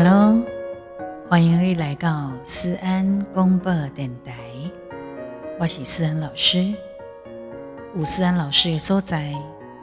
[0.00, 0.40] Hello，
[1.28, 4.32] 欢迎你来到思安公播电台，
[5.58, 6.72] 我是思安老师。
[7.96, 9.34] 吴思安老师的所在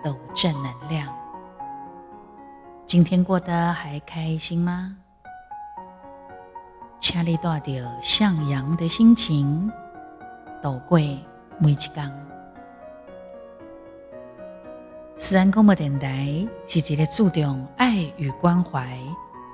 [0.06, 1.14] 都正能量。
[2.88, 4.96] 今天过得还开心吗？
[7.02, 9.70] 请你带着向阳的心情
[10.62, 10.98] 度过
[11.60, 12.10] 每一天。
[15.18, 18.98] 思安公播电台是一个注重爱与关怀。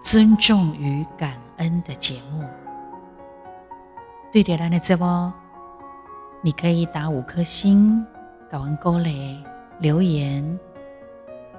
[0.02, 2.44] 尊重与感恩的节目，
[4.32, 5.32] 对点亮的直播，
[6.42, 8.04] 你可以打五颗星，
[8.50, 9.38] 搞完勾勒
[9.78, 10.60] 留言，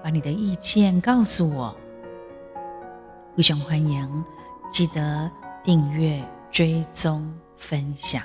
[0.03, 1.75] 把你的意见告诉我。
[3.37, 4.25] 非常欢迎，
[4.71, 5.31] 记得
[5.63, 8.21] 订阅、追踪、分享。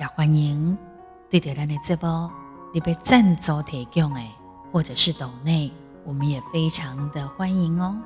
[0.00, 0.76] 也欢迎
[1.30, 2.28] 对点亮的直播，
[2.74, 4.28] 你被赞助提供诶，
[4.72, 5.72] 或者是抖内，
[6.04, 7.96] 我们也非常的欢迎哦。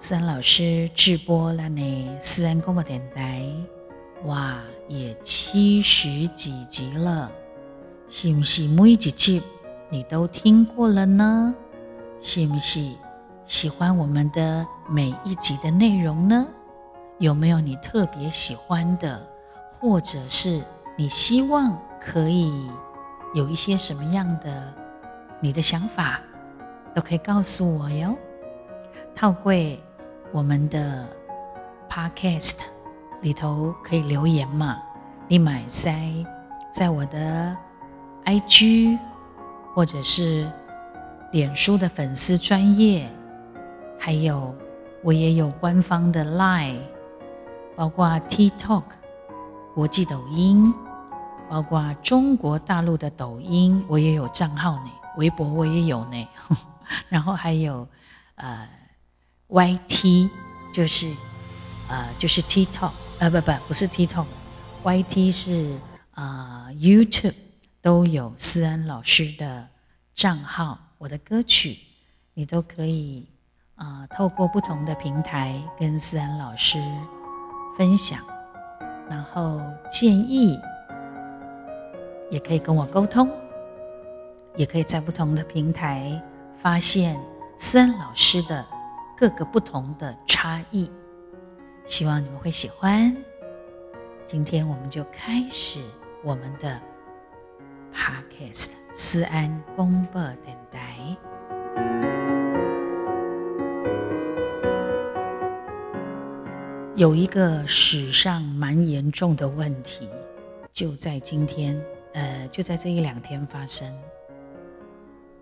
[0.00, 3.44] 思安老师直播了呢，思安公播电台，
[4.26, 7.28] 哇，也七十几集了，
[8.08, 9.42] 是不是每一集
[9.88, 11.52] 你都听过了呢？
[12.20, 12.80] 是不是
[13.44, 16.46] 喜欢我们的每一集的内容呢？
[17.18, 19.20] 有没有你特别喜欢的，
[19.72, 20.62] 或者是
[20.96, 22.70] 你希望可以
[23.34, 24.72] 有一些什么样的
[25.40, 26.20] 你的想法，
[26.94, 28.16] 都可以告诉我哟。
[29.12, 29.76] 套柜。
[30.30, 31.08] 我们的
[31.90, 32.60] Podcast
[33.22, 34.78] 里头可以留言嘛？
[35.26, 36.12] 你买塞
[36.70, 37.56] 在我的
[38.24, 38.98] IG
[39.74, 40.50] 或者是
[41.32, 43.10] 脸书的粉丝专业，
[43.98, 44.54] 还有
[45.02, 46.80] 我也有官方的 Line，
[47.74, 48.84] 包括 TikTok
[49.74, 50.72] 国际抖音，
[51.48, 54.90] 包括中国大陆的抖音，我也有账号呢。
[55.16, 56.28] 微博我也有呢，
[57.08, 57.88] 然后还有
[58.34, 58.68] 呃。
[59.48, 60.30] Y T
[60.74, 61.10] 就是，
[61.88, 65.74] 呃，就是 TikTok，呃，不不，不是 TikTok，Y T 是
[66.10, 67.34] 啊，YouTube
[67.80, 69.66] 都有思安老师的
[70.14, 71.78] 账号，我的歌曲
[72.34, 73.26] 你都可以
[73.76, 76.78] 啊，透过不同的平台跟思安老师
[77.74, 78.20] 分享，
[79.08, 80.60] 然后建议
[82.30, 83.26] 也可以跟我沟通，
[84.56, 86.22] 也可以在不同的平台
[86.54, 87.18] 发现
[87.56, 88.62] 思安老师的。
[89.18, 90.88] 各个不同的差异，
[91.84, 93.12] 希望你们会喜欢。
[94.24, 95.80] 今天我们就开始
[96.22, 96.80] 我们的
[97.92, 101.16] Podcast 思安公播电台。
[106.94, 110.08] 有一个史上蛮严重的问题，
[110.72, 113.92] 就在今天，呃，就在这一两天发生。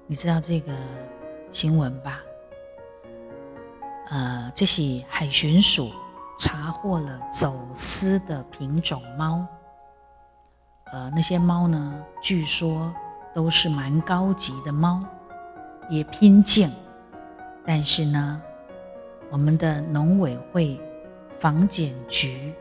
[0.07, 0.73] 你知道这个
[1.53, 2.23] 新闻吧？
[4.09, 5.91] 呃，这是海巡署
[6.39, 9.45] 查获了走私的品种猫。
[10.93, 12.95] 呃，那些猫呢，据说
[13.35, 15.01] 都是蛮高级的猫，
[15.91, 16.71] 也拼净。
[17.67, 18.41] 但是呢，
[19.29, 20.81] 我们的农委会
[21.41, 22.55] 防检局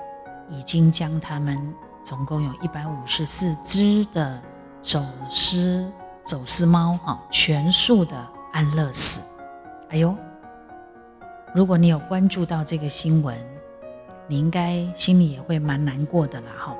[0.49, 1.73] 已经将它们
[2.03, 4.41] 总共有一百五十四只的
[4.81, 5.91] 走私
[6.23, 9.39] 走私猫哈，全数的安乐死。
[9.89, 10.17] 哎呦！
[11.55, 13.33] 如果你有关注到这个新闻，
[14.27, 16.75] 你应该心里也会蛮难过的啦，哈。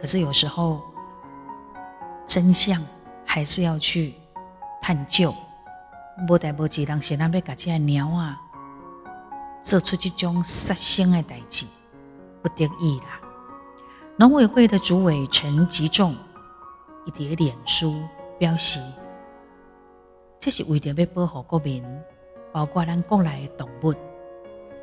[0.00, 0.80] 可是有时候
[2.24, 2.80] 真相
[3.24, 4.14] 还是要去
[4.80, 5.34] 探究。
[6.28, 8.40] 无代无志，人先那要把这鸟啊
[9.60, 11.66] 做出这种杀生的代志，
[12.42, 13.20] 不得已啦。
[14.16, 16.14] 农委会的主委陈吉仲
[17.06, 18.00] 一叠脸书
[18.38, 18.78] 表示，
[20.38, 21.84] 这是为了要保护国民。
[22.54, 23.92] 包括咱国内的动物，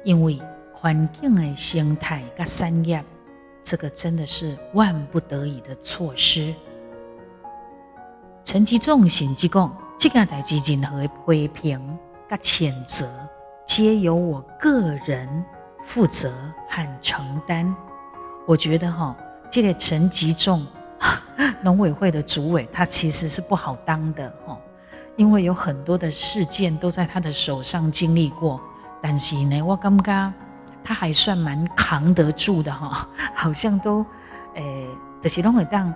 [0.04, 0.38] 因为
[0.74, 3.02] 环境的生态跟产业，
[3.64, 6.53] 这个真的是万不得已的措施。
[8.44, 11.97] 陈吉仲甚至讲，这件代志任何批评
[12.28, 13.08] 跟谴责，
[13.66, 15.46] 皆由我个人
[15.82, 16.29] 负责
[16.67, 17.74] 和承担。
[18.46, 19.16] 我觉得哈，
[19.50, 20.62] 这个陈吉仲
[21.64, 24.59] 农委会的主委，他其实是不好当的哈。
[25.22, 28.59] 因为有很多的事件都在他的手上经历过，
[29.00, 30.34] 但是呢，我感觉
[30.84, 34.03] 他还算蛮扛得住的哈， 好像都
[34.56, 34.88] 诶，
[35.22, 35.88] 就是拢会当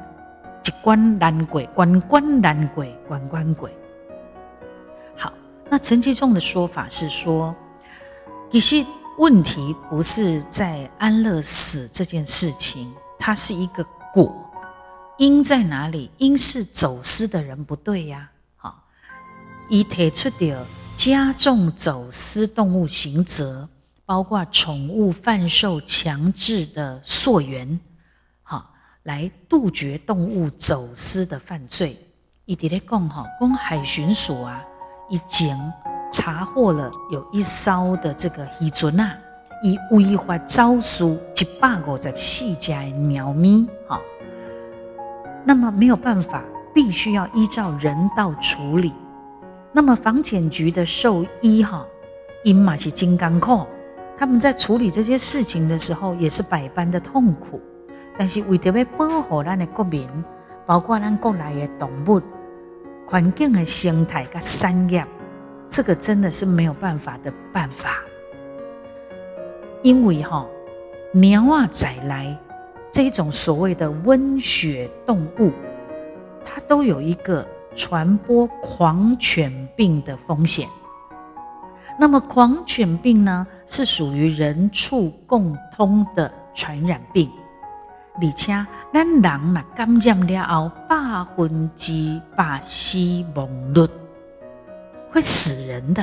[0.64, 3.68] 一关难过，关关难过，关关过。
[5.18, 5.34] 好，
[5.72, 7.56] 那陈其仲的说法是说，
[8.52, 8.86] 其实
[9.18, 13.84] 问题不是在安乐死这件事情，它是一个
[14.14, 14.32] 果，
[15.18, 16.12] 因在哪里？
[16.20, 18.30] 因是走私的人不对呀。
[19.68, 20.66] 伊提出的
[20.96, 23.68] 加重走私动物刑责，
[24.06, 27.80] 包括宠物贩售强制的溯源，
[28.44, 28.72] 好，
[29.04, 31.98] 来杜绝动物走私的犯罪。
[32.46, 34.64] 伊伫咧讲哈，公海巡署啊，
[35.10, 35.58] 已经
[36.12, 39.18] 查获了有一艘的这个渔船啊，
[39.64, 44.00] 以违法招私一百五十四只的鸟咪，哈。
[45.44, 48.94] 那么没有办法，必须要依照人道处理。
[49.76, 51.86] 那么房检局的兽医哈，
[52.46, 53.68] 因马是金刚控，
[54.16, 57.60] 他们在处理这些事情的时候也是百般的痛苦。
[58.18, 60.08] 但是为着要保护咱的国民，
[60.66, 62.22] 包括咱国内的动物、
[63.06, 65.06] 环境的生态跟产业，
[65.68, 68.02] 这个真的是没有办法的办法。
[69.82, 70.48] 因为哈，
[71.12, 72.40] 鸟啊仔来。
[72.94, 75.52] 这种所谓的温血动物，
[76.46, 77.46] 它都有一个
[77.76, 80.68] 传播狂犬病的风险。
[82.00, 87.30] 那么狂犬病呢，是属于人畜共通的传染病。
[88.16, 92.98] 而且，咱人嘛感染了后，百分之百死
[93.36, 93.88] 亡率
[95.12, 96.02] 会死人的。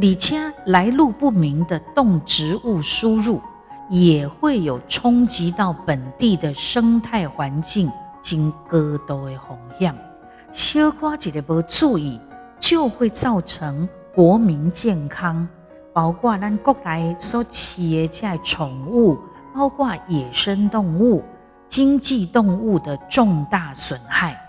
[0.00, 3.42] 而且，来路不明的动植物输入。
[3.90, 7.90] 也会有冲击到本地的生态环境，
[8.20, 10.07] 经高度的风险。
[10.52, 12.20] 小夸一个不注意，
[12.58, 15.46] 就会造成国民健康，
[15.92, 19.18] 包括咱国内所饲的这宠物，
[19.54, 21.22] 包括野生动物、
[21.68, 24.40] 经济动物的重大损害。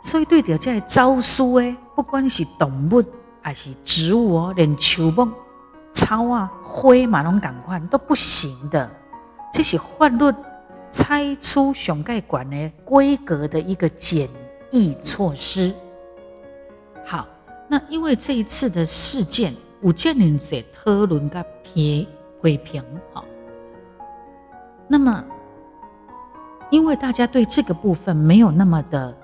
[0.00, 3.04] 所以对着这招数诶，不管是动物
[3.42, 5.28] 还是植物哦，连树木。
[5.92, 8.88] 草啊，花嘛，拢赶快都不行的。
[9.52, 10.32] 这是法律
[10.98, 14.28] 拆出熊盖管的规格的一个简
[14.68, 15.72] 易措施。
[17.06, 17.24] 好，
[17.68, 22.08] 那因为这一次的事件，五件人在讨论个批
[22.42, 23.24] 批评，好。
[24.88, 25.24] 那么，
[26.68, 29.16] 因为大家对这个部分没有那么的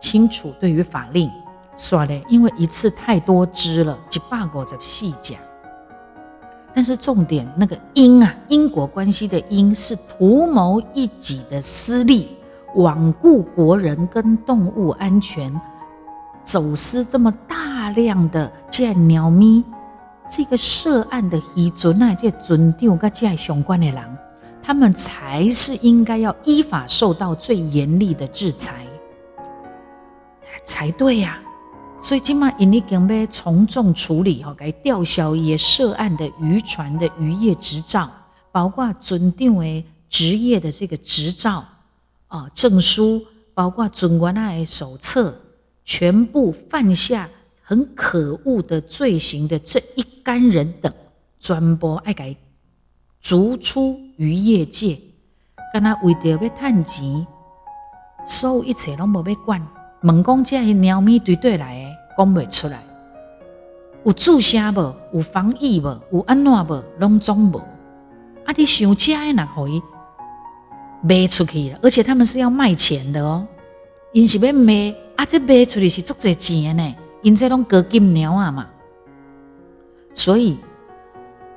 [0.00, 1.30] 清楚，对于法令，
[1.76, 5.38] 说嘞，因为一次太多只了，一百五十细讲。
[6.74, 12.28] 但是重点那个因啊，因果关系的因是图谋一己的私利，
[12.76, 15.52] 罔顾国人跟动物安全，
[16.44, 19.64] 走私这么大量的这鸟咪，
[20.30, 24.18] 这个涉案的渔船啊，这船长跟这相关的人，
[24.62, 28.86] 他们才是应该要依法受到最严厉的制裁，
[30.64, 31.40] 才对呀。
[32.00, 38.08] 所以今嘛，因已经要从重处理吼，该吊销也涉案的渔船的渔业执照，
[38.52, 41.64] 包括船长的职业的这个执照
[42.28, 43.20] 啊证书，
[43.52, 45.34] 包括准员的手册，
[45.84, 47.28] 全部犯下
[47.62, 50.92] 很可恶的罪行的这一干人等，
[51.40, 52.34] 全部爱该
[53.20, 55.00] 逐出渔业界，
[55.74, 57.26] 跟他为着要趁钱，
[58.24, 59.60] 所有一切拢无要管。
[60.02, 62.80] 问讲这些猫咪对对来的，讲袂出来。
[64.04, 64.94] 有注射无？
[65.12, 66.00] 有防疫无？
[66.12, 66.84] 有安怎无？
[66.98, 67.58] 拢总无。
[68.46, 68.54] 啊！
[68.56, 69.82] 你想吃的那可以
[71.02, 73.46] 卖出去了，而且他们是要卖钱的哦。
[74.12, 76.94] 因是要卖，啊，这卖出去是足侪钱呢。
[77.22, 78.66] 因这拢高金猫啊嘛。
[80.14, 80.58] 所以，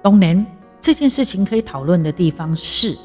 [0.01, 0.45] 当然
[0.81, 2.97] 这件事情可以讨论的地方是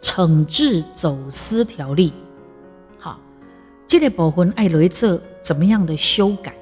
[0.00, 2.12] 惩治走私条例。
[3.90, 6.54] 这个部分爱来做怎么样的修改？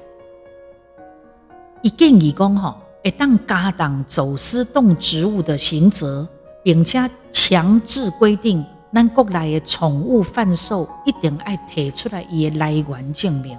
[1.83, 6.27] 一建议讲吼，会当加重走私动植物的刑责，
[6.63, 13.55] 并且强制规定，咱国内的宠物贩售一定爱提出来伊的来源证明，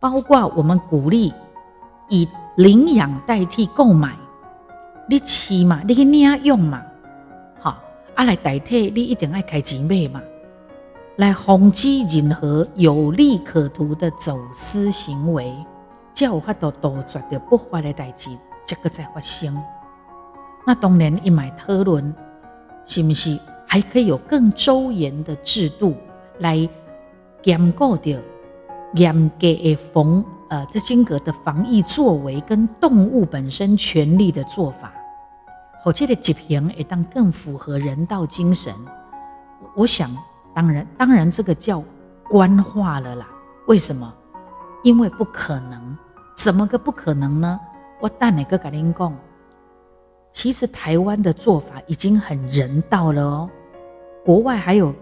[0.00, 1.30] 包括我们鼓励
[2.08, 2.26] 以
[2.56, 4.16] 领养代替购买，
[5.06, 6.82] 你饲嘛，你去领养嘛，
[7.60, 7.76] 好，
[8.14, 10.22] 啊来代替你一定爱开钱买嘛。
[11.18, 15.52] 来防止任何有利可图的走私行为，
[16.14, 18.30] 才有法度杜绝的不法的代志，
[18.64, 19.52] 这个在发生。
[20.64, 22.14] 那当然，一买讨论，
[22.86, 25.96] 是不是还可以有更周延的制度
[26.38, 26.68] 来
[27.42, 28.16] 监管掉
[28.94, 34.92] 严格的防呃这整个的防疫作为跟动物本身权利的做法，
[35.82, 38.72] 或者的疾病会当更符合人道精神。
[39.74, 40.08] 我想。
[40.54, 41.82] 当然，当然，这个叫
[42.28, 43.28] 官话了啦。
[43.66, 44.12] 为什么？
[44.82, 45.96] 因为不可能，
[46.36, 47.58] 怎么个不可能呢？
[48.00, 49.12] 我带哪个跟您讲？
[50.30, 53.50] 其实台湾的做法已经很人道了哦。
[54.24, 54.94] 国外还有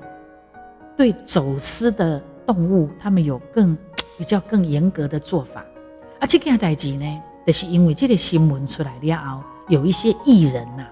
[0.97, 3.76] 对走私的动物，他们有更
[4.17, 5.65] 比较更严格的做法。
[6.21, 10.87] 啊，这件代志呢，就是因为这个新闻出来了后，有一些艺人呐，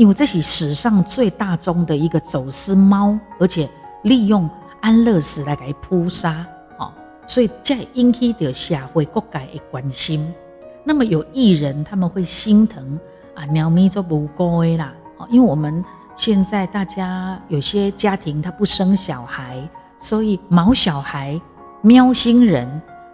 [0.00, 3.68] 因为这是史上最大宗的一个走私猫，而且
[4.04, 4.48] 利用
[4.80, 6.42] 安乐死来给扑杀，
[6.78, 6.90] 哦，
[7.26, 10.32] 所以在引起的社会各界的关心。
[10.84, 12.98] 那么有艺人他们会心疼
[13.34, 15.84] 啊，鸟咪就不乖啦，哦，因为我们
[16.16, 21.38] 现在大家有些家庭他不生小孩，所以毛小孩、
[21.82, 22.66] 喵星人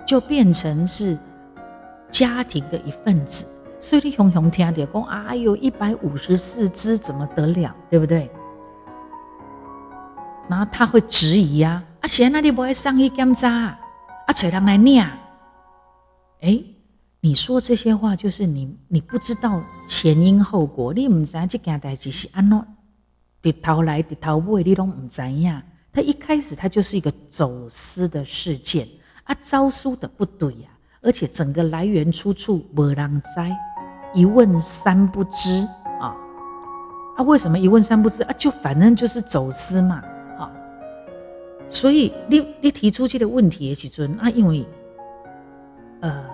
[0.06, 1.18] 就变成是
[2.12, 3.44] 家庭的一份子。
[3.78, 7.74] 所以你雄雄听到讲啊，有一百五十四只，怎么得了？
[7.90, 8.30] 对不对？
[10.48, 13.78] 然后他会质疑啊，啊，现在你不会上医检查，啊，
[14.34, 15.06] 找人来念，
[16.40, 16.62] 哎。
[17.22, 22.64] 你说这些话，就是你你不知道前因后果，你唔知这件代志是安怎，
[23.42, 25.60] 跌头来跌头尾，你都唔知呀。
[25.92, 28.86] 他一开始他就是一个走私的事件
[29.24, 30.68] 啊，招数的不对呀，
[31.06, 33.40] 而且整个来源出处无人知，
[34.12, 35.66] 一问三不知
[36.00, 36.14] 啊。
[37.16, 38.32] 啊，为什么一问三不知啊？
[38.36, 40.02] 就反正就是走私嘛，
[40.36, 40.52] 啊。
[41.68, 44.66] 所以你你提出这个问题的时阵啊，因为
[46.00, 46.24] 呃。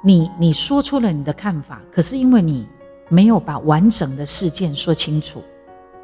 [0.00, 2.68] 你你说出了你的看法，可是因为你
[3.08, 5.42] 没有把完整的事件说清楚，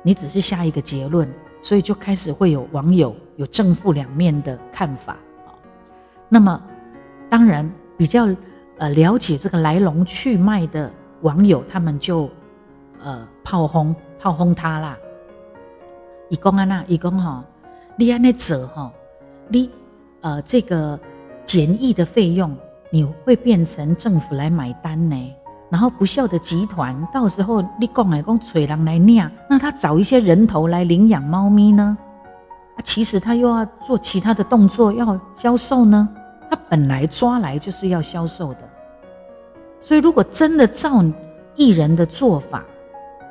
[0.02, 5.12] 你只是下一个结论，所以就开始会有网友有正负两面的看法
[5.46, 5.54] 啊。
[6.28, 6.60] 那么，
[7.34, 8.28] 当然比较
[8.78, 10.88] 呃了解这个来龙去脉的
[11.22, 12.30] 网友，他们就
[13.02, 14.96] 呃炮轰炮轰他啦。
[16.28, 17.44] 以公安娜，以公哈，
[17.96, 18.88] 你安那者哈，
[19.48, 19.68] 你
[20.20, 20.96] 呃这个
[21.44, 22.56] 检疫的费用。
[22.92, 25.34] 你会变成政府来买单呢？
[25.68, 31.98] 然后不孝的集团，到时候你讲来讲催狼来领，那他找一些人头来领养猫咪呢？
[32.76, 36.08] 啊，其实他又要做其他的动作，要销售呢。
[36.54, 38.60] 他本来抓来就是要销售的，
[39.82, 41.02] 所以如果真的照
[41.56, 42.64] 艺人的做法，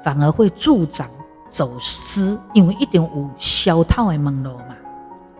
[0.03, 1.07] 反而会助长
[1.47, 4.75] 走私，因为一点五小套的门路嘛。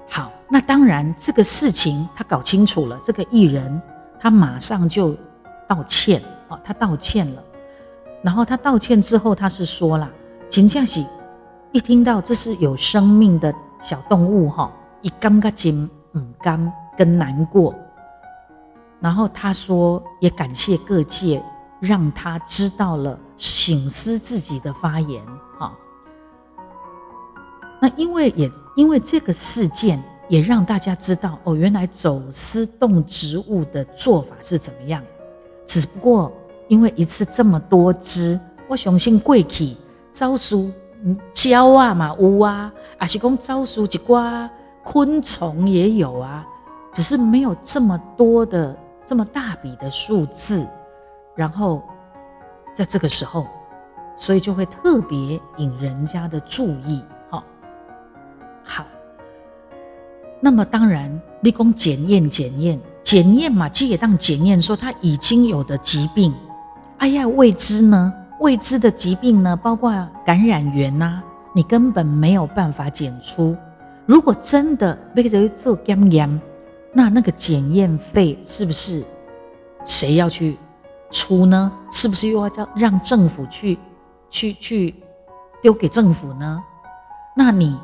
[0.08, 3.82] 好，那当然这个事情他搞清楚了，这个艺人。
[4.18, 5.14] 他马上就
[5.68, 7.44] 道歉，哦，他道歉了。
[8.22, 10.10] 然后他道歉之后，他是说了
[10.50, 11.06] ：“秦佳喜，
[11.74, 14.72] 一听到这是有生命的小动物，哈，
[15.02, 17.74] 一尴尬金唔甘跟难过。”
[19.00, 21.44] 然后他说：“也感谢各界
[21.80, 25.26] 让他知道了，醒思自己的发言，
[25.60, 25.74] 哈。
[27.82, 35.04] 那因为也因为这个事件。”也让大家知道哦，原来走私动植物的做法是怎么样。
[35.66, 36.32] 只不过
[36.70, 39.78] 因为一次这么多只，我相信贵起
[40.14, 40.72] 招数
[41.34, 44.50] 胶啊嘛有啊，还是讲招数一瓜
[44.82, 46.48] 昆虫也有啊，
[46.94, 50.66] 只是没有这么多的这么大笔的数字。
[51.36, 51.84] 然后
[52.74, 53.46] 在这个时候，
[54.16, 57.04] 所以就会特别引人家的注意。
[57.30, 57.44] 哈，
[58.64, 58.86] 好。
[60.40, 66.34] 那么当然，立功检验检验检验嘛，既也当检验说他已经有的疾病，
[66.98, 69.92] 哎呀，未知呢，未知的疾病呢，包括
[70.26, 71.24] 感染源呐，
[71.56, 73.56] 你根本没有办法检出。
[74.06, 76.42] 如果真的被人做检验，
[76.94, 79.04] 那那个检验费是不是
[79.86, 80.58] 谁要去
[81.12, 81.72] 出呢？
[81.92, 83.78] 是不是又要叫让政府去
[84.30, 84.96] 去去
[85.62, 86.64] 丢给政府呢？
[87.36, 87.80] 那你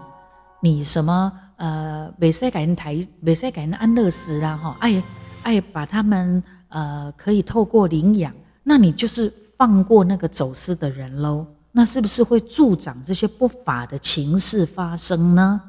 [0.61, 1.31] 你什么？
[1.57, 5.03] 呃，未使给人台，未使给人安乐死啦，哈，爱
[5.43, 15.61] 爱把他们呃可以透过领养，那你就是放过那个走私的人喽，那是不是会助长这些不法的情事发生呢？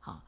[0.00, 0.20] 好，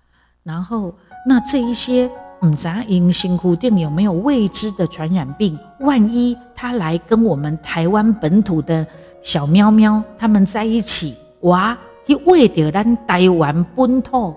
[0.44, 0.97] 然后
[1.28, 5.58] 那这一些唔知因辛苦定有没有未知的传染病？
[5.80, 8.87] 万一他来跟我们台湾本土的
[9.20, 14.35] 小喵喵他们在一起，哇，去喂掉咱台湾本土。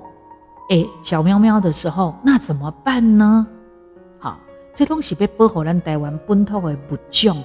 [0.69, 3.47] 哎，小喵喵的时候，那怎么办呢？
[4.19, 4.37] 好，
[4.73, 7.41] 这东西被保护咱台湾本土的物种，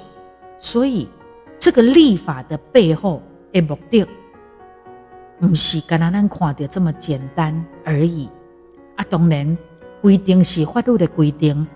[0.58, 1.08] 所以
[1.56, 3.22] 这个立法的背后
[3.52, 4.04] 的目的，
[5.38, 8.28] 不是干那咱看的这么简单而已。
[8.96, 9.56] 啊，当然
[10.02, 11.66] 规定是法律的规定，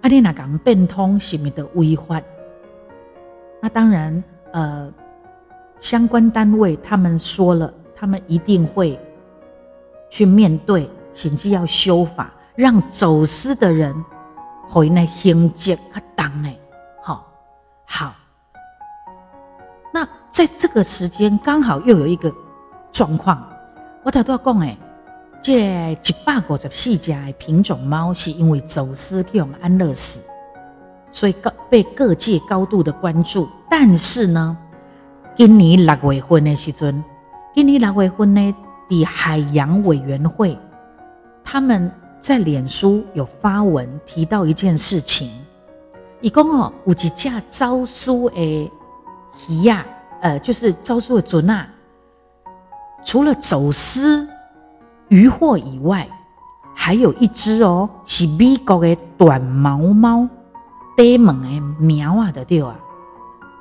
[0.00, 2.22] 啊，你那讲变通是咪的违法？
[3.60, 4.92] 那当然，呃，
[5.80, 8.98] 相关单位他们说了，他们一定会。
[10.10, 13.92] 去面对，甚至要修法，让走私的人
[14.68, 16.56] 回来行接和当哎，
[17.02, 17.26] 好，
[17.84, 18.14] 好。
[19.92, 22.32] 那在这个时间，刚好又有一个
[22.92, 23.44] 状况，
[24.04, 24.78] 我头拄讲诶，
[25.44, 30.20] 这一百五十四只的品种猫，是因为走私去用安乐死，
[31.12, 33.46] 所以高被各界高度的关注。
[33.68, 34.56] 但是呢，
[35.36, 37.04] 今年六月份的时阵，
[37.54, 38.54] 今年六月份呢，
[38.88, 40.58] 的海洋委员会
[41.44, 45.30] 他们在脸书有发文提到一件事情，
[46.22, 47.10] 一共哦有一只
[47.50, 48.72] 招书的
[49.50, 49.84] 鱼呀，
[50.22, 51.68] 呃，就是招书的准啊。
[53.04, 54.26] 除了走私
[55.08, 56.08] 渔获以外，
[56.74, 60.28] 还有一只哦，是美国的短毛猫，
[60.96, 62.76] 呆萌的苗啊的掉啊。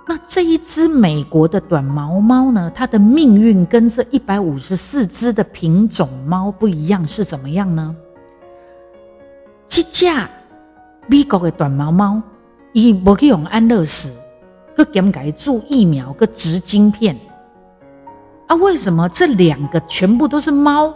[0.06, 2.70] 那这一只美国的短毛猫呢？
[2.76, 7.96] 它的命运跟这一百五十四只的品种猫不一样，是怎么样呢？
[9.68, 10.06] 这只
[11.08, 12.22] 美国的短毛猫，
[12.74, 14.20] 伊无去用安乐死，
[14.76, 17.18] 佮检改注疫苗，佮植晶片。
[18.48, 20.94] 啊，为什么这两个全部都是猫，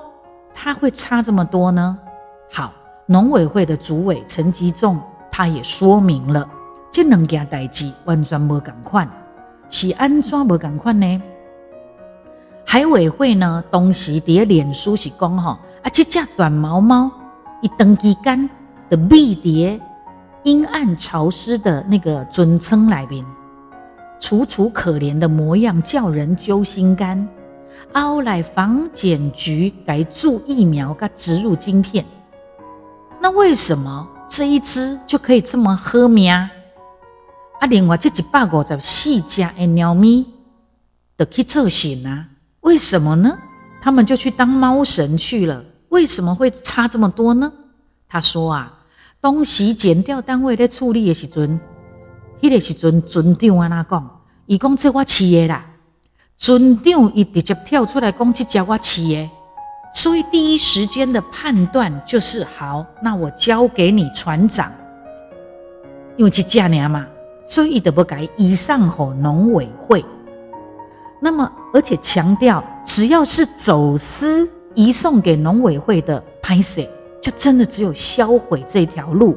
[0.60, 1.96] 它会差这么多呢？
[2.52, 2.74] 好，
[3.06, 5.00] 农委会的主委陈吉仲
[5.32, 6.50] 他也说明了，
[6.92, 9.08] 这两件代志完全无共款，
[9.70, 11.22] 是安怎无共款呢？
[12.66, 15.52] 海委会呢，当时伫脸书是讲吼，
[15.84, 17.12] 啊，这只短毛猫
[17.62, 18.50] 一登机间
[18.90, 19.80] 的密蝶
[20.42, 23.24] 阴暗潮湿的那个尊称来宾，
[24.20, 27.30] 楚楚可怜的模样，叫人揪心肝。
[28.02, 32.06] 后来防检局改注疫苗，给植入晶片。
[33.20, 36.32] 那为什么这一只就可以这么喝命？
[36.32, 36.50] 啊，
[37.70, 40.26] 另外这一百五十四只的猫咪
[41.16, 42.28] 都去测血啊？
[42.62, 43.38] 为什么呢？
[43.82, 45.64] 他们就去当猫神去了？
[45.90, 47.52] 为什么会差这么多呢？
[48.08, 48.74] 他说啊，
[49.20, 51.60] 当时检调单位在处理的时阵，
[52.42, 55.66] 迄个时阵尊长安那讲，伊讲这我饲的啦。
[56.38, 59.28] 尊长一直接跳出来攻击只我企业，
[59.92, 64.72] 所以第一时间的判断就是好，那我交给你船长，
[66.16, 67.08] 因为是家娘嘛，
[67.46, 70.06] 所以伊得不改移上吼农委会。
[71.20, 76.84] 那么而且强调，只要是走私移送给农委会的拍摄，
[77.20, 79.36] 就真的只有销毁这条路，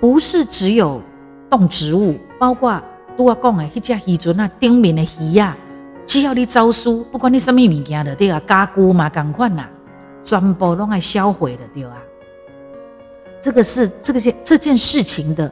[0.00, 1.02] 不是只有
[1.50, 2.82] 动植物，包括
[3.14, 5.54] 都要讲的迄只渔船啊，顶面的鱼啊。
[6.10, 9.64] 只要你招书，不管你什么物件的，对啊，家具嘛，同款呐，
[10.24, 11.96] 全部拢爱销毁的，对啊。
[13.40, 15.48] 这个是这个件这件事情的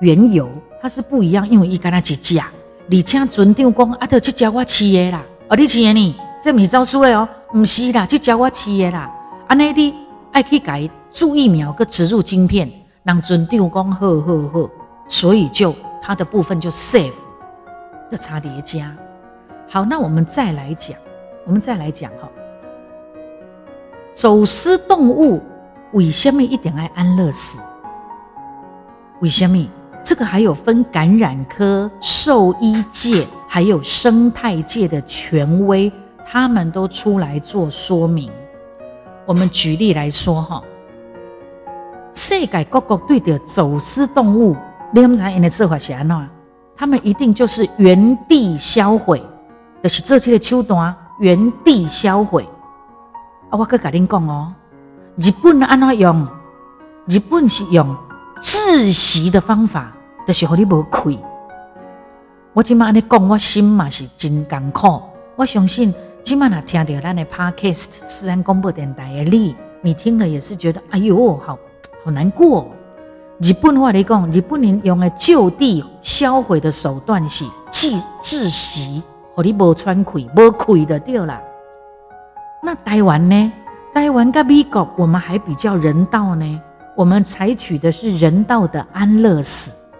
[0.00, 0.50] 缘由，
[0.82, 2.44] 它是不一样，因为伊跟他一家，
[2.88, 6.14] 你请尊长讲啊，头去教我饲的啦，哦，你饲的呢？
[6.42, 9.10] 这是招书的哦，唔是啦，去教我饲的啦。
[9.46, 9.94] 安尼你
[10.32, 12.70] 爱去改注疫苗，个植入晶片，
[13.02, 14.70] 让尊长讲好好好，
[15.08, 17.10] 所以就它的部分就 safe
[18.10, 18.94] 的差叠加。
[19.74, 20.96] 好，那我们再来讲，
[21.44, 22.28] 我们再来讲哈，
[24.12, 25.42] 走私动物
[25.94, 27.60] 为什么一点爱安乐死？
[29.20, 29.68] 为什么？
[30.04, 35.92] 这个还有分感染科、兽医界，还有生态界的权威，
[36.24, 38.30] 他们都出来做说明。
[39.26, 40.62] 我们举例来说哈，
[42.12, 44.56] 世界各国对的走私动物，
[44.92, 46.28] 你们知因的做法是安怎？
[46.76, 49.20] 他们一定就是原地销毁。
[49.84, 52.48] 就是这些的手段原地销毁
[53.50, 53.52] 啊！
[53.58, 54.50] 我可甲恁讲哦，
[55.16, 56.26] 日本安怎用？
[57.06, 57.94] 日本是用
[58.42, 59.92] 窒息的方法，
[60.26, 61.18] 就是互你无气。
[62.54, 65.02] 我即马安尼讲，我心嘛是真艰苦。
[65.36, 65.92] 我相信
[66.22, 71.58] 即马若听到咱的 Podcast 私人广播电台的你，你听了也是觉得哎呦，好
[72.02, 72.66] 好难过。
[73.38, 79.02] 日本话来讲，日本人用的就地销毁的手段是窒窒息。
[79.34, 81.40] 和你无喘气，无气的对啦。
[82.62, 83.52] 那台湾呢？
[83.92, 86.60] 台湾跟美国，我们还比较人道呢。
[86.96, 89.92] 我们采取的是人道的安乐死。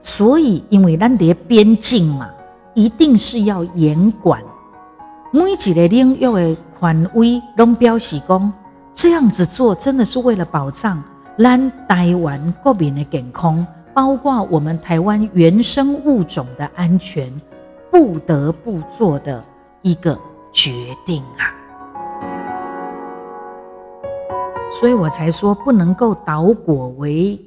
[0.00, 2.28] 所以，因为咱伫边境嘛，
[2.74, 4.42] 一定是要严管。
[5.30, 8.52] 每一个领域的权威拢表示讲，
[8.94, 11.02] 这样子做真的是为了保障
[11.38, 17.32] 咱台湾国民的健康，包括我们台湾原生物种的安全。
[17.92, 19.44] 不得不做的
[19.82, 20.18] 一个
[20.50, 20.72] 决
[21.04, 21.52] 定啊，
[24.70, 27.38] 所以我才说不能够倒果为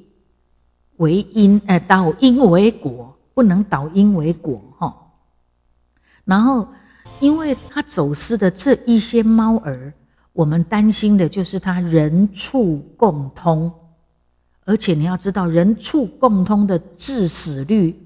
[0.98, 4.96] 为因，呃，倒因为果，不能倒因为果哈。
[6.26, 6.68] 然后，
[7.20, 9.92] 因为他走私的这一些猫儿，
[10.32, 13.72] 我们担心的就是他人畜共通，
[14.64, 18.00] 而且你要知道，人畜共通的致死率。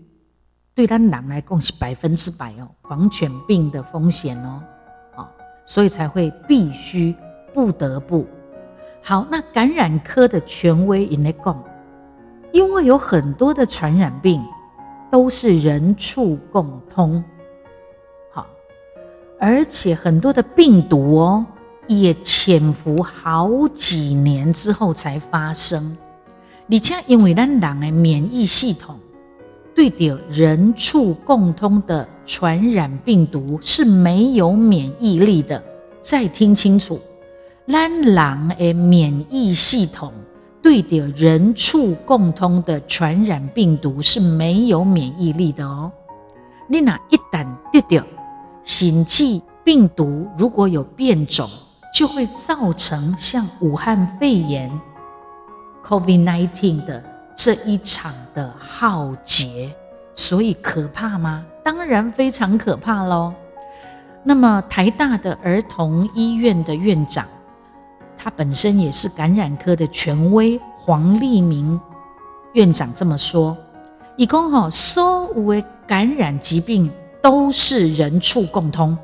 [0.80, 4.62] 对咱人来讲是百分之百哦，狂犬病的风险哦，
[5.14, 5.30] 啊，
[5.66, 7.14] 所以才会必须
[7.54, 8.26] 不得不。
[9.04, 11.62] 好，那感染科的权威也来讲，
[12.54, 14.42] 因为有很多的传染病
[15.12, 17.22] 都是人畜共通，
[18.32, 18.48] 好，
[19.38, 21.46] 而且很多的病毒哦，
[21.88, 25.98] 也潜伏好几年之后才发生。
[26.72, 28.98] 而且因为咱人的免疫系统
[29.80, 35.64] 对着人畜共通的传染病毒是没有免疫力的，
[36.02, 37.00] 再听清楚。
[37.66, 40.12] 咱人的免疫系统
[40.62, 45.90] 对着人畜共通的传染病毒是没有免疫力的哦。
[46.68, 48.06] 你那一旦得到
[48.66, 51.48] 新气病毒，如果有变种，
[51.96, 54.70] 就会造成像武汉肺炎
[55.86, 57.02] （COVID-19） 的
[57.42, 59.74] 这一场的浩劫。
[60.14, 61.46] 所以可怕吗？
[61.64, 63.34] 当然非常可怕喽。
[64.22, 67.26] 那么台大的儿童医院的院长。
[68.18, 71.80] 他本身也是感染科的权威，黄立明
[72.52, 73.56] 院长这么说：，
[74.18, 78.98] 一共哈，所有的感染疾病都是人畜共通，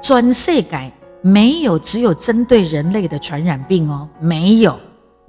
[0.00, 4.78] 全世界没有只有针对人类的传染病哦，没有，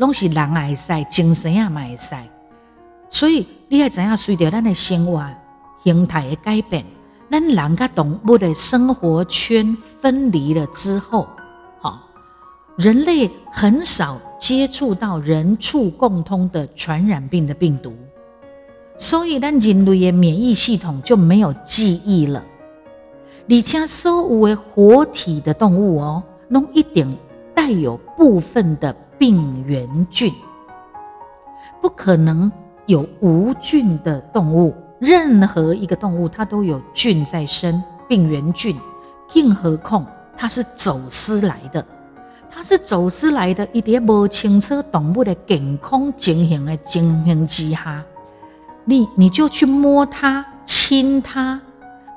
[0.02, 2.28] 拢是人爱塞，精神也买塞。
[3.08, 5.24] 所以你要怎样随着咱的生活
[5.84, 6.84] 形态的改变，
[7.30, 11.28] 咱人跟动物的生活圈分离了之后。
[12.78, 17.94] 人类很少接触到人畜共通的传染病的病毒，
[18.98, 22.44] 所以咱人类的免疫系统就没有记忆了。
[23.48, 27.16] 而且所有的活体的动物哦，拢一定
[27.54, 30.34] 带有部分的病原菌，
[31.80, 32.52] 不可能
[32.88, 34.74] 有无菌的动物。
[34.98, 38.76] 任何一个动物它都有菌在身，病原菌，
[39.32, 40.04] 更何况
[40.36, 41.86] 它是走私来的。
[42.50, 48.04] 它是走私来的，一点不清楚动物的健康情形的情形之下，
[48.86, 51.62] 你你就去摸它、亲它，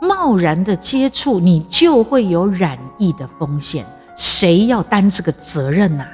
[0.00, 3.84] 贸然的接触，你就会有染疫的风险。
[4.16, 6.06] 谁要担这个责任呐？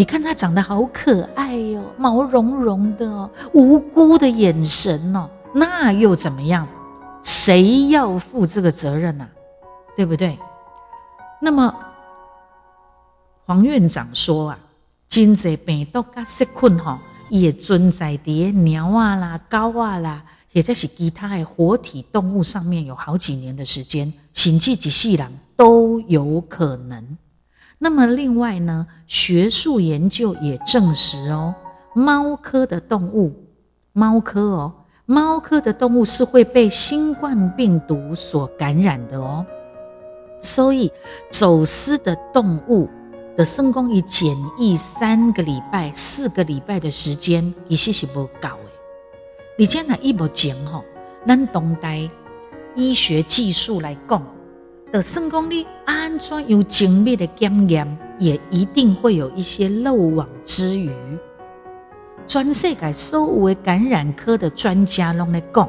[0.00, 6.66] 你看它长得好可爱哟，毛茸茸的哦，无辜的眼神哦，那又怎么样？
[7.22, 9.28] 谁要负这个责任呐？
[9.94, 10.38] 对不对？
[11.38, 11.74] 那么。
[13.44, 14.58] 黄院长说啊，
[15.06, 27.18] 真济病毒甲细菌吼，也存在伫鸟啊啦、狗啊啦，或者是其他的活体动物上面有好几年的时间，甚至几细人都有可能。
[27.82, 31.54] 那么另外呢，学术研究也证实哦，
[31.94, 33.32] 猫科的动物，
[33.94, 34.72] 猫科哦，
[35.06, 39.46] 猫科的动物是会被新冠病毒所感染的哦。
[40.42, 40.92] 所以
[41.30, 42.88] 走私的动物。
[43.36, 48.70] 的圣公以检疫三个礼拜、四个礼拜的时间，其实是不够的。
[49.56, 50.84] 你将来一目前吼，
[51.26, 52.10] 咱当代
[52.74, 54.22] 医学技术来讲，
[54.92, 60.90] 的圣公你安装有精密的检验，也一定会有一些漏网之鱼。
[62.26, 65.68] 全世界所有的感染科的专家拢来讲，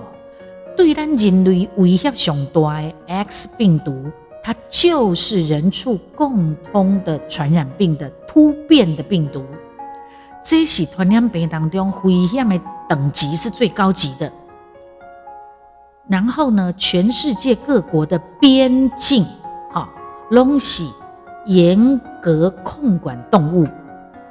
[0.75, 4.05] 对咱人类威胁上大的 X 病毒。
[4.43, 9.45] 它就是人畜共通的传染病的突变的病毒，
[10.43, 14.33] 这是传染病当中危险的等级是最高级的。
[16.11, 19.23] 然后呢，全世界各国的边境，
[19.71, 19.87] 哈，
[20.29, 20.83] 拢是
[21.45, 23.65] 严格控管动物，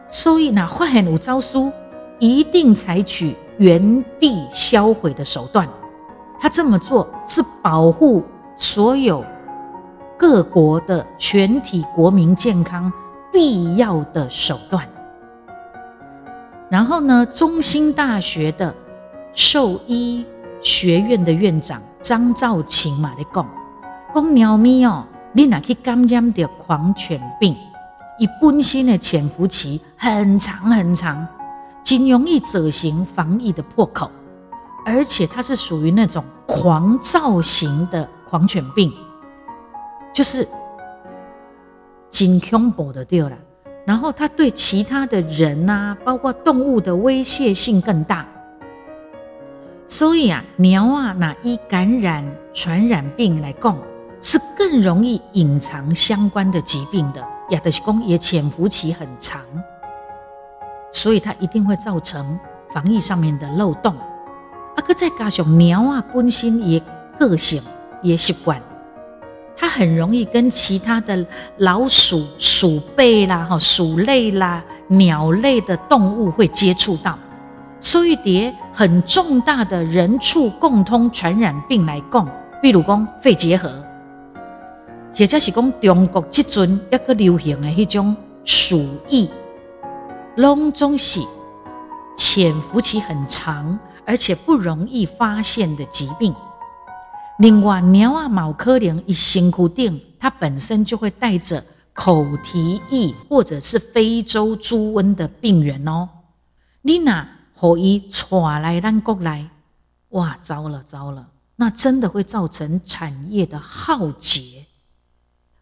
[0.07, 1.73] 所以呢，发现有招数，
[2.19, 5.66] 一定采取原地销毁的手段。
[6.38, 8.23] 他这么做是保护
[8.57, 9.25] 所有。
[10.19, 12.93] 各国的全体国民健康
[13.33, 14.87] 必要的手段。
[16.69, 18.75] 然后呢，中兴大学的
[19.33, 20.27] 兽医
[20.62, 23.49] 学院的院长张兆勤嘛，咧讲，
[24.14, 27.57] 讲猫咪哦，你若去感染的狂犬病，
[28.18, 31.27] 伊本身的潜伏期很长很长，
[31.83, 34.11] 仅容易造成防疫的破口，
[34.85, 38.92] 而且它是属于那种狂躁型的狂犬病。
[40.12, 40.46] 就是
[42.11, 43.37] 金恐怖的掉了，
[43.87, 48.27] 然后它对其他的人呐，包括动物的威胁性更大。
[49.90, 53.76] 所以啊，鸟啊，那一感染传染病来讲，
[54.22, 59.40] 是更容易隐藏相关的疾病的，亚德西公也潜伏期很长，
[60.92, 62.38] 所以它一定会造成
[62.72, 63.92] 防疫上面的漏洞。
[63.96, 66.81] 啊，可再加上鸟啊本身也
[67.18, 67.61] 个性
[68.00, 68.62] 也习惯。
[69.57, 71.26] 它很容易跟其他的
[71.57, 77.18] 老鼠、鼠辈啦、哈鼠类啦、鸟类的动物会接触到，
[77.81, 82.29] 所以蝶很重大的人畜共通传染病来讲，
[82.61, 83.73] 比如讲肺结核，
[85.16, 88.14] 或者是讲中国即阵一个流行的迄种
[88.45, 89.31] 鼠疫，
[90.37, 91.21] 拢总是
[92.19, 96.35] 潜伏期很长，而且不容易发现的疾病。
[97.38, 101.64] 另外，鸟啊、毛科灵一辛苦定，它本身就会带着
[101.95, 106.07] 口蹄疫或者是非洲猪瘟的病源哦。
[106.83, 107.27] 你那
[107.61, 109.46] 可以传来咱国来，
[110.11, 114.64] 哇，糟了糟了，那真的会造成产业的浩劫，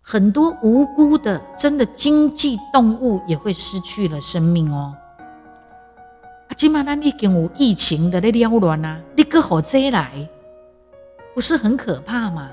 [0.01, 4.95] 很多无辜的真的经济动物也会失去了生命哦。
[6.49, 10.29] 啊，今嘛咱已经有疫情的咧撩乱啊，你搁好这来？
[11.35, 12.49] 不是很可怕吗？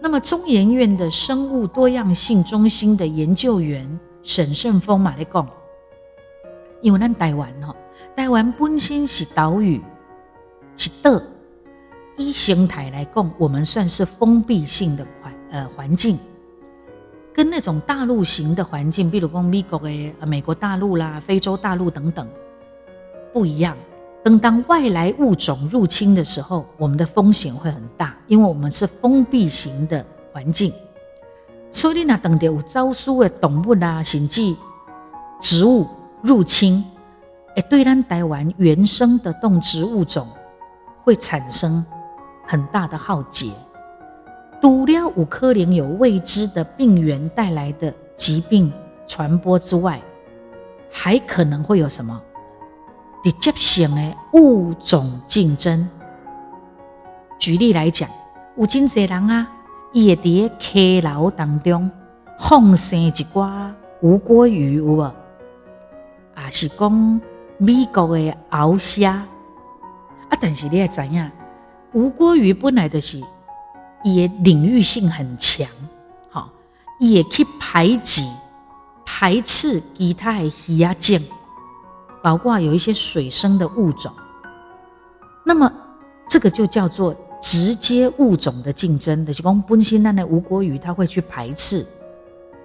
[0.00, 5.44] 那么中研院的生物多样性中心的研究员沈胜峰马来讲，
[6.82, 7.74] 因为咱台湾吼，
[8.14, 9.80] 台湾本身是岛屿，
[10.76, 11.22] 是的，
[12.16, 16.18] 依生态来讲，我们算是封闭性的环呃环境，
[17.32, 22.28] 跟那种大陆型的环境，比如讲美国诶、美国大陆啦、非洲大陆等等，
[23.32, 23.76] 不一样。
[24.24, 30.72] 等当外来物种入侵的时候，我们的风险会很大，因为我们是封闭型的环境。
[31.72, 34.54] 所以那等到有招数的动物啦，甚至
[35.40, 35.86] 植物
[36.22, 36.84] 入侵，
[37.56, 40.26] 诶，对咱台湾原生的动植物种
[41.02, 41.84] 会产生
[42.46, 43.50] 很大的浩劫。
[44.60, 48.72] 除了五颗灵有未知的病源带来的疾病
[49.06, 50.00] 传播之外，
[50.90, 52.22] 还可能会有什么？
[53.24, 55.88] 直接性的物种竞争。
[57.38, 58.08] 举例来讲，
[58.56, 59.48] 有真济人啊，
[59.92, 61.90] 伊会伫个溪流当中
[62.38, 65.12] 放生一挂无锅鱼，有无？
[66.34, 67.20] 啊，是讲
[67.58, 69.12] 美国的鳌虾
[70.28, 71.30] 啊，但是你也知影，
[71.92, 73.20] 无锅鱼本来就是
[74.02, 75.66] 伊的领域性很强，
[76.30, 76.50] 好，
[76.98, 78.24] 伊会去排挤、
[79.04, 81.20] 排斥其他的鱼啊种。
[82.22, 84.12] 包括有一些水生的物种，
[85.44, 85.68] 那么
[86.28, 91.84] 这个就叫做直接物种的竞争的，是讲本身那的无国鱼它会去排斥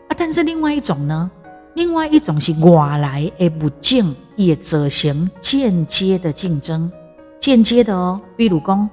[0.07, 0.13] 啊。
[0.15, 1.31] 但是另外一种呢，
[1.77, 6.91] 另外一种是外来的物种也则行间接的竞争，
[7.39, 8.19] 间接的哦。
[8.35, 8.89] 比如讲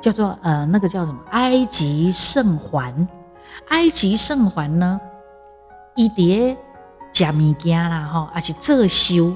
[0.00, 3.06] 叫做呃那个叫什么埃及圣环，
[3.68, 5.00] 埃及圣环呢，
[5.94, 6.56] 伊碟
[7.12, 9.32] 食物件啦吼，而且这修。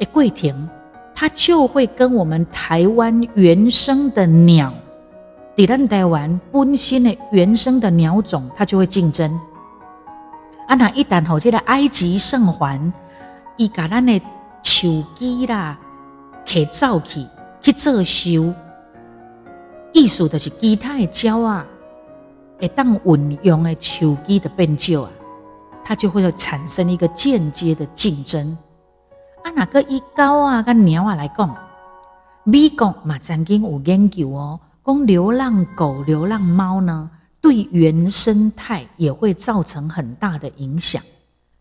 [0.00, 0.68] 诶，桂亭，
[1.14, 4.74] 它就会跟我们台湾原生的鸟，
[5.54, 9.30] 底咱台湾本身的原生的鸟种，它就会竞争。
[10.70, 12.92] 啊，那一旦吼这个埃及圣环，
[13.56, 14.22] 伊甲咱的
[14.62, 15.76] 树枝啦，
[16.44, 17.26] 去造去
[17.60, 18.54] 去做修，
[19.92, 21.66] 艺术的是其他的鸟啊，
[22.60, 25.10] 会当运用的树枝的变少啊，
[25.82, 28.56] 它就会产生一个间接的竞争。
[29.42, 31.52] 啊，哪个以狗啊、跟鸟啊来讲，
[32.44, 41.02] 美国嘛曾经有研究哦，讲流浪狗、流浪猫呢，对原生态也会造成很大的影响。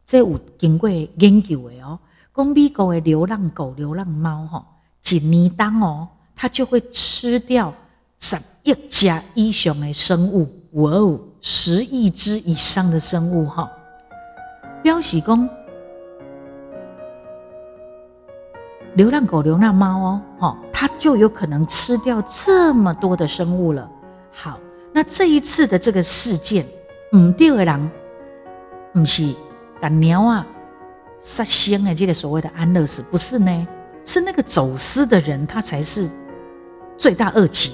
[0.05, 1.99] 这有经过研究的哦，
[2.35, 4.65] 讲美国的流浪狗、流浪猫哈，
[5.09, 7.73] 一年当哦，它就会吃掉
[8.19, 13.69] 十亿只以上的生物，哇哦，十亿只以上的生物哈，
[14.83, 15.49] 表示讲。
[18.95, 23.87] 流浪狗、流浪猫哦，它就有可能吃掉这么多的生物了。
[24.31, 24.59] 好，
[24.91, 26.65] 那这一次的这个事件，
[27.11, 27.89] 嗯，第二狼，
[28.93, 29.33] 不是
[29.79, 30.45] 把鸟啊
[31.19, 33.67] 杀生的这个所谓的安乐死，不是呢，
[34.05, 36.09] 是那个走私的人，他才是
[36.97, 37.71] 罪大恶极。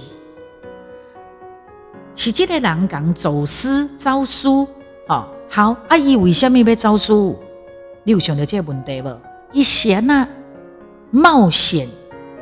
[2.15, 4.67] 是这个人讲走私招书，
[5.07, 7.37] 哦，好，阿姨为什么要招书？
[8.03, 9.09] 你有想到这个问题不？
[9.51, 10.27] 以前呢？
[11.11, 11.87] 冒险，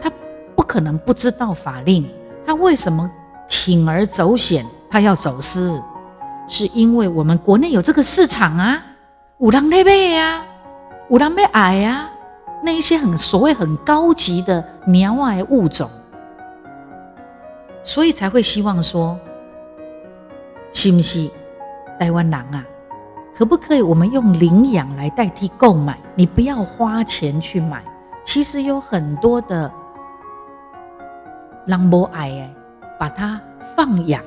[0.01, 0.11] 他
[0.55, 2.09] 不可能不知道法令。
[2.45, 3.11] 他为什么
[3.47, 4.65] 铤而走险？
[4.89, 5.81] 他要走私，
[6.47, 8.83] 是因为我们国内有这个市场啊，
[9.39, 10.43] 五郎那贝呀，
[11.09, 12.09] 五郎贝矮呀，
[12.61, 15.89] 那一些很所谓很高级的鸟外物种，
[17.83, 19.17] 所以才会希望说，
[20.71, 21.27] 是不是
[21.99, 22.63] 台湾狼啊？
[23.35, 25.97] 可不可以我们用领养来代替购买？
[26.13, 27.83] 你不要花钱去买。
[28.23, 29.71] 其实有很多的
[31.65, 32.53] 狼博爱哎，
[32.99, 33.41] 把它
[33.75, 34.21] 放养，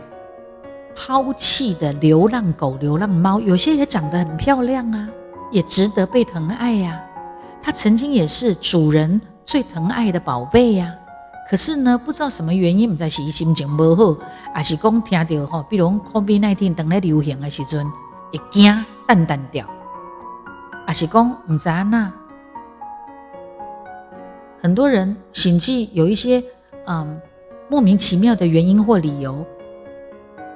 [0.94, 5.08] 抛弃的流浪狗、流浪猫，有些也长得很漂亮啊，
[5.50, 7.00] 也值得被疼爱呀。
[7.62, 10.94] 它曾经也是主人最疼爱的宝贝呀。
[11.48, 14.16] 可是呢，不知道什么原因，唔知是心情不好，
[14.52, 17.86] 还是讲听到吼，比如讲 COVID nineteen 等来流行的时阵，
[18.32, 19.64] 会惊淡淡掉，
[20.86, 22.12] 还是讲唔知安那。
[24.60, 26.42] 很多人甚至有一些
[26.86, 27.20] 嗯
[27.68, 29.44] 莫名其妙的原因或理由，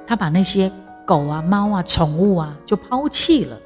[0.07, 0.71] 他把那些
[1.05, 3.57] 狗啊、猫啊、宠物啊就抛弃了，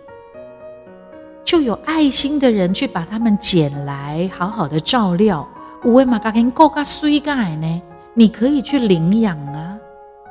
[1.43, 5.47] 就有爱心的人去把它们捡来，好好的照料。
[5.84, 7.81] 五位马嘎肯够嘎水盖呢？
[8.15, 9.77] 你可以去领养啊！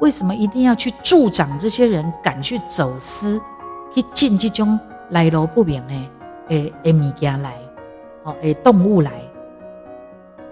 [0.01, 3.41] 为什么一定要去助长这些人敢去走私、
[3.95, 4.77] 去进这种
[5.11, 5.95] 来路不明的
[6.49, 7.55] 诶诶物件来？
[8.25, 9.13] 哦，诶动物来？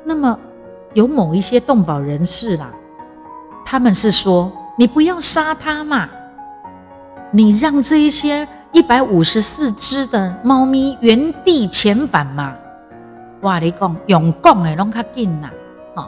[0.05, 0.39] 那么
[0.95, 2.71] 有某一些动保人士啦，
[3.65, 6.09] 他们是说：你不要杀它嘛，
[7.31, 12.55] 你让这一些一百五十四只的猫咪原地遣返嘛。
[13.41, 15.51] 话你讲，用讲的拢较紧啦，
[15.97, 16.05] 吼！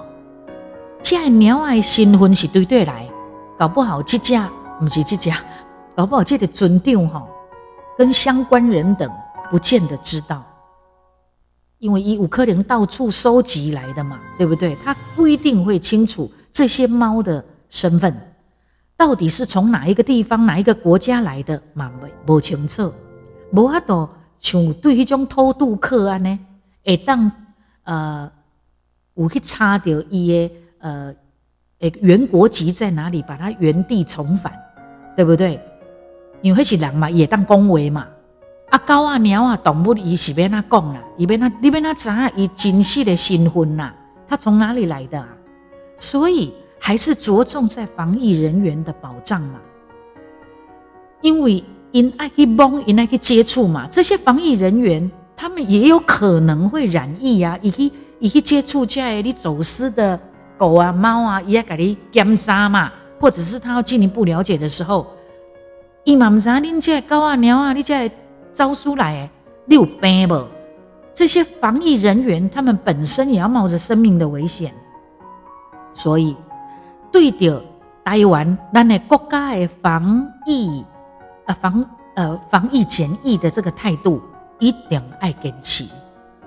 [1.03, 3.09] 这鸟爱身份是对对来，
[3.59, 4.38] 搞不好这只
[4.79, 5.31] 不是这只，
[5.97, 7.27] 搞不好这个尊长吼，
[7.99, 9.11] 跟相关人等
[9.51, 10.42] 不见得知道，
[11.85, 14.75] 因为以五科能到处收集来的嘛，对不对？
[14.83, 18.16] 他不一定会清楚这些猫的身份，
[18.97, 21.92] 到底是从哪一个地方、哪一个国家来的，嘛
[22.25, 22.90] 不清楚，
[23.53, 26.38] 无法度像对迄种偷渡客安呢。
[26.83, 27.31] 会当
[27.83, 28.33] 呃，
[29.12, 31.14] 有去查到伊的呃，
[31.81, 34.51] 诶原国籍在哪里，把它原地重返，
[35.14, 35.61] 对不对？
[36.40, 38.07] 因为迄是人嘛，也当恭维嘛。
[38.75, 41.01] 啊，狗啊、鸟啊、动物，伊是要哪讲啦？
[41.17, 41.49] 伊要哪？
[41.61, 43.93] 你要哪知影伊真实的身份呐？
[44.27, 45.29] 他从哪里来的啊？
[45.97, 49.61] 所以还是着重在防疫人员的保障嘛。
[51.21, 55.09] 因为因爱去摸，因爱去接触嘛，这些防疫人员。
[55.37, 60.19] 他们也有可能会染疫啊，以及以及接触这些你走私的
[60.57, 65.07] 狗啊、猫啊，伊也给你检查嘛，或者是他要进一步了解的时候，
[66.05, 68.09] 伊嘛唔知恁这狗啊、鸟啊，你这
[68.55, 69.29] 招出来，
[69.67, 70.47] 你有病不？
[71.12, 74.73] 这些防疫人员他们本身也要冒着生命的危险，
[75.93, 76.35] 所以
[77.12, 77.62] 对着
[78.05, 80.85] 台湾咱的国家的防疫
[81.45, 84.23] 呃防呃防疫检疫的这个态度。
[84.61, 85.85] 一定爱坚持，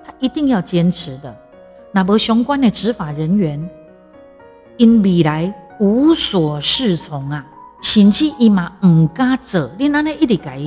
[0.02, 1.32] 他一定要坚持的。
[1.92, 3.68] 那么相关的执法人员，
[4.78, 7.46] 因未来无所适从啊，
[7.82, 9.70] 甚至伊嘛唔敢做。
[9.78, 10.58] 你那那一直改，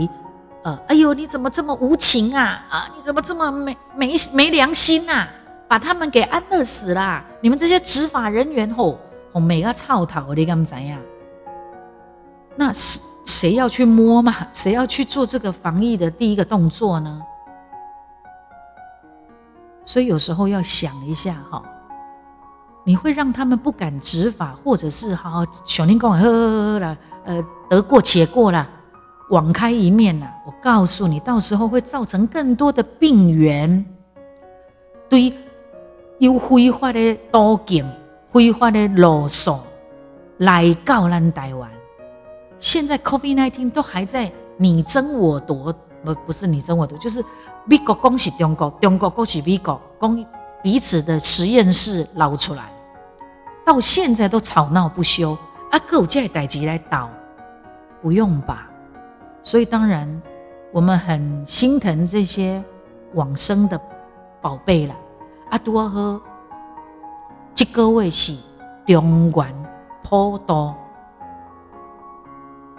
[0.64, 2.64] 呃，哎呦，你怎么这么无情啊？
[2.70, 5.28] 啊，你怎么这么没没没良心啊？
[5.68, 7.24] 把他们给安乐死啦！
[7.40, 9.00] 你们这些执法人员吼，
[9.32, 11.00] 吼每个操头，你敢怎样？
[12.58, 14.36] 那谁谁要去摸嘛？
[14.52, 17.22] 谁要去做这个防疫的第一个动作呢？
[19.86, 21.64] 所以有时候要想一下哈，
[22.84, 28.68] 你会让他们不敢执法，或者是好小林公呵呵呵啦，呃，得过且过啦，
[29.32, 30.32] 网开一面啦。
[30.46, 33.84] 我告诉你，到时候会造成更多的病源，
[35.10, 35.34] 对
[36.20, 37.90] 有非法的多径、
[38.32, 39.58] 非法的路数
[40.38, 41.70] 来告咱台湾。
[42.60, 45.74] 现在 COVID-19 都还在你争我夺。
[46.04, 47.24] 不不是你争我夺，就是
[47.66, 50.26] 美国恭喜中国，中国恭喜美国，公
[50.64, 52.64] 彼此的实验室捞出来，
[53.64, 55.38] 到现在都吵闹不休。
[55.70, 57.08] 啊，各有这代志来倒，
[58.02, 58.68] 不用吧？
[59.44, 60.22] 所以当然
[60.72, 62.64] 我们很心疼这些
[63.14, 63.80] 往生的
[64.42, 64.96] 宝贝了。
[65.50, 66.22] 啊，多喝，
[67.54, 68.34] 这个位是
[68.86, 69.66] 中原
[70.04, 70.74] 普渡，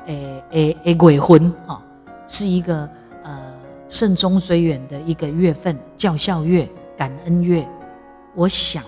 [0.06, 1.82] 诶诶诶，鬼魂哈，
[2.26, 2.88] 是一个
[3.22, 3.52] 呃。
[3.88, 7.68] 慎终追远的一个月份，教孝月、感恩月，
[8.34, 8.82] 我想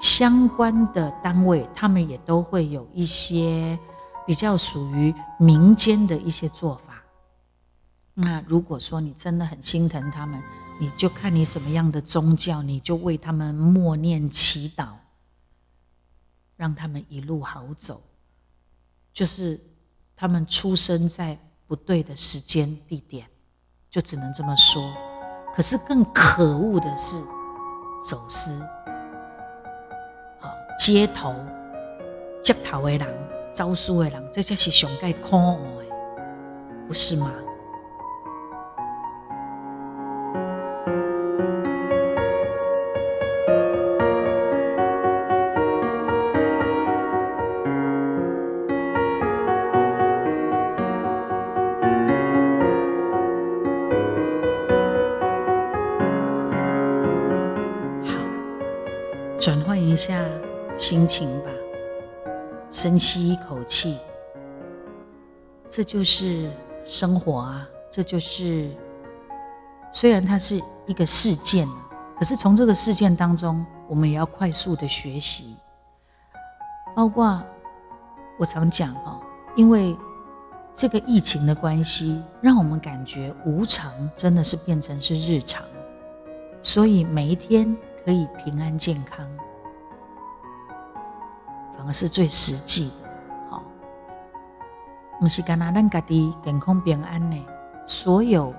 [0.00, 3.78] 相关的单位他们也都会有一些
[4.26, 6.85] 比较属于民间的一些做法。
[8.18, 10.42] 那如果说你真的很心疼他们，
[10.80, 14.88] 你就看你什么样的宗教，你就为他们默念祈祷，
[16.56, 18.00] 让他们一路好走。
[19.12, 19.60] 就是
[20.16, 23.26] 他们出生在不对的时间地点。
[23.88, 24.82] 就只能这么说，
[25.54, 27.18] 可是更可恶的是
[28.02, 28.58] 走私，
[30.38, 31.34] 好街头
[32.42, 35.90] 接头的人、招数的人，这才是上盖可恶的，
[36.88, 37.32] 不是吗？
[59.96, 60.22] 下
[60.76, 61.50] 心情吧，
[62.70, 63.96] 深吸一口气。
[65.68, 66.50] 这就是
[66.84, 68.70] 生活啊，这就是
[69.92, 71.66] 虽然它是一个事件，
[72.18, 75.56] 可是从这个事件当中，我们也要快速的学习。
[76.94, 77.42] 包括
[78.38, 79.20] 我常讲哦，
[79.54, 79.96] 因为
[80.72, 85.62] 这个疫情的关系，让我们感觉无常真的是变成是日常，
[86.62, 89.28] 所以每一天可以平安健康，
[91.86, 93.06] 而是最实际的。
[95.18, 97.46] 不是干那咱家己健康平安呢？
[97.86, 98.52] 所有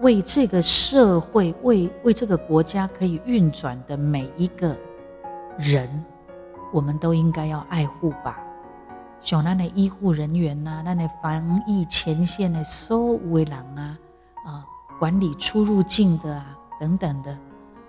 [0.00, 4.76] 为这个社会、为为这个国家可以运转的每一个
[5.56, 6.04] 人，
[6.72, 8.40] 我们都应该要爱护吧。
[9.20, 13.96] 像咱的医护人员呐，咱的防疫前线的所有的人啊，
[14.44, 14.66] 啊，
[14.98, 17.38] 管理出入境的啊等等的，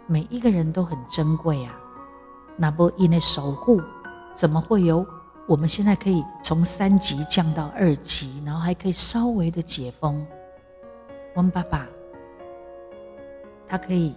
[0.06, 1.74] 每一个人都很珍贵啊。
[2.56, 3.82] 那不因为守护，
[4.36, 5.06] 怎么会有？
[5.46, 10.26] 我们现在可以从三级降到二级，然后还可以稍微的解封。
[11.36, 11.86] 我们爸爸，
[13.68, 14.16] 他可以，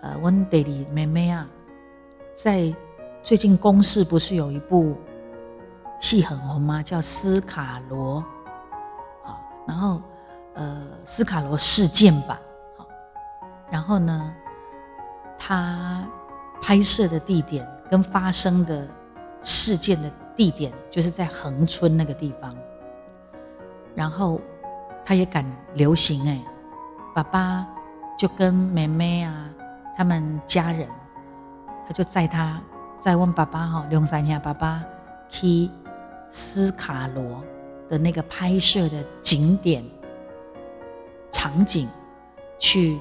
[0.00, 1.44] 呃，我们 daily 妹妹啊，
[2.34, 2.72] 在
[3.22, 4.96] 最近公视不是有一部
[5.98, 6.80] 戏很红吗？
[6.82, 8.20] 叫《斯卡罗》，
[9.24, 10.00] 好，然后
[10.54, 12.38] 呃，斯卡罗事件吧，
[12.76, 12.86] 好，
[13.72, 14.32] 然后呢，
[15.36, 16.06] 他
[16.62, 18.86] 拍摄的地点跟发生的
[19.44, 20.10] 事件的。
[20.36, 22.52] 地点就是在横村那个地方，
[23.94, 24.40] 然后
[25.04, 26.42] 他也敢流行哎，
[27.14, 27.64] 爸爸
[28.18, 29.48] 就跟妹妹啊，
[29.96, 30.88] 他们家人，
[31.86, 32.60] 他就载他，
[32.98, 34.82] 载问爸爸哈，两三天爸爸
[35.28, 35.70] 去
[36.32, 37.40] 斯卡罗
[37.88, 39.84] 的那个拍摄的景点
[41.30, 41.88] 场景
[42.58, 42.98] 去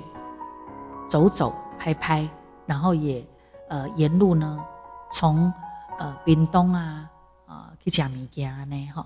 [1.09, 2.29] 走走拍拍，
[2.67, 3.25] 然后也
[3.69, 4.63] 呃沿路呢
[5.11, 5.51] 从
[5.99, 7.09] 呃冰冻啊。
[7.45, 8.89] 啊去食物件呢？
[8.95, 9.05] 吼，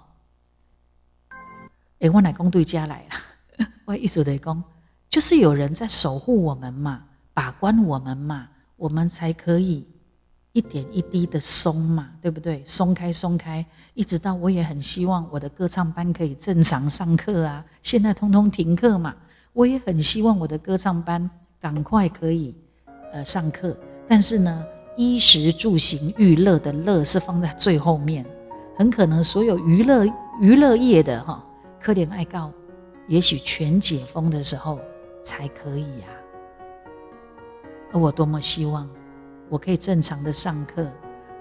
[2.00, 3.68] 哎，我来讲对家来了。
[3.84, 4.64] 我意思来讲，
[5.10, 9.86] 就是有人在守护我们嘛，把关我们嘛，我们才可以
[10.54, 12.64] 一点一滴的松嘛，对不对？
[12.66, 13.66] 松开，松开，
[13.96, 17.66] 一直到我也很希望我的歌唱班可以正常上课啊。
[17.82, 19.14] 现在通通停课嘛，
[19.52, 21.30] 我也很希望我的歌唱班
[21.60, 22.56] 赶快可以
[23.12, 23.76] 呃上课。
[24.08, 24.64] 但是呢，
[24.98, 28.26] 衣食住行娱乐的乐是放在最后面。
[28.76, 30.06] 很可能所有娱乐
[30.40, 31.44] 娱乐业的哈，
[31.80, 32.52] 可怜爱告，
[33.08, 34.80] 也许全解封的时候
[35.24, 36.08] 才可以呀。
[37.92, 38.90] 而我多么希望，
[39.50, 40.86] 我可以正常的上课，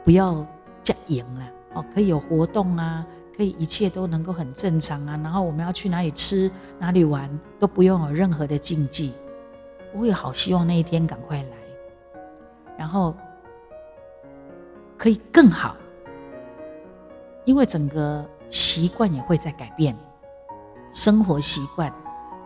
[0.04, 0.46] 不要
[0.82, 1.42] 加营了
[1.74, 5.18] 哦，可以有活动啊，可以一切都能够很正常啊。
[5.22, 7.28] 然后我们要去哪里吃哪里玩，
[7.58, 9.12] 都不用有任何的禁忌。
[9.94, 12.22] 我也好希望那一天赶快来，
[12.78, 13.14] 然后
[14.96, 15.76] 可以更好。
[17.44, 19.96] 因为整个习惯也会在改变，
[20.92, 21.92] 生活习惯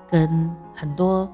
[0.08, 1.30] 跟很多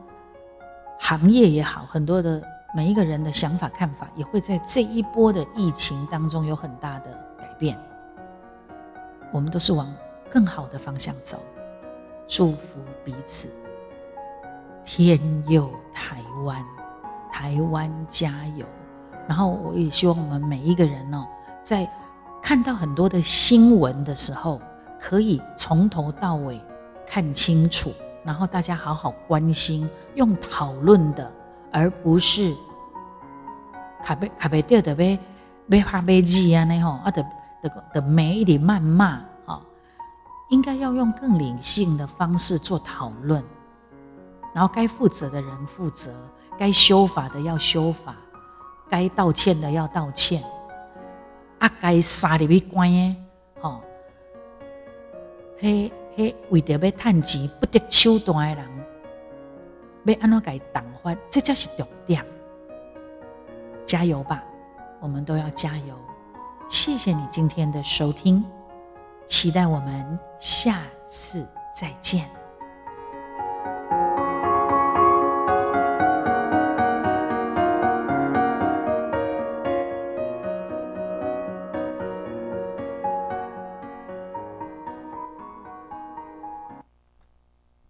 [1.01, 2.43] 行业也好，很多的
[2.75, 7.77] 每一个人的想法看法也会在这一波的疫情当中有很大的改变。
[9.33, 9.93] 我们都是往
[10.31, 11.41] 更好的方向走，
[12.29, 13.49] 祝福彼此。
[14.85, 16.64] 天佑台湾，
[17.33, 18.64] 台湾加油！
[19.27, 21.27] 然后我也希望我们每一个人哦，
[21.62, 21.89] 在。
[22.43, 24.61] 看到很多的新闻的时候，
[25.01, 26.61] 可以从头到尾
[27.05, 31.29] 看清楚，然后大家好好关心，用讨论的，
[31.72, 32.55] 而不是
[34.05, 35.18] 卡贝卡贝掉的呗，
[35.68, 37.27] 被怕被记啊那吼啊的
[37.61, 39.61] 的的没一点谩骂啊，
[40.51, 43.43] 应该要用更理性的方式做讨论，
[44.55, 46.12] 然后该负责的人负责，
[46.57, 48.14] 该修法的要修法，
[48.89, 50.43] 该道歉的要道歉。
[51.59, 53.16] 啊，该杀入去关的，
[53.61, 53.80] 吼，
[55.59, 58.70] 迄迄为着要趁钱不得手段的人，
[60.05, 61.16] 要安怎该挡发？
[61.30, 62.22] 这才是重点。
[63.87, 64.45] 加油吧，
[65.01, 65.95] 我们都要加油。
[66.68, 68.45] 谢谢你今天的收听，
[69.26, 72.28] 期待我们下次再见。